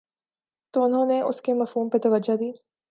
تو 0.73 0.83
انہوں 0.83 1.05
نے 1.05 1.21
اس 1.21 1.41
کے 1.41 1.53
مفہوم 1.53 1.89
پر 1.89 1.99
توجہ 1.99 2.35
دی 2.35 2.51